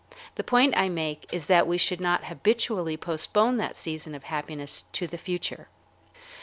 The 0.33 0.43
point 0.43 0.75
I 0.75 0.89
make 0.89 1.31
is 1.31 1.45
that 1.45 1.67
we 1.67 1.77
should 1.77 2.01
not 2.01 2.23
habitually 2.23 2.97
postpone 2.97 3.57
that 3.57 3.77
season 3.77 4.15
of 4.15 4.23
happiness 4.23 4.85
to 4.93 5.05
the 5.05 5.19
future. 5.19 5.67